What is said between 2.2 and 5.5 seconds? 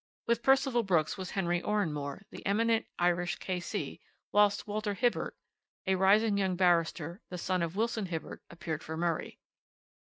the eminent Irish K.C., whilst Walter Hibbert,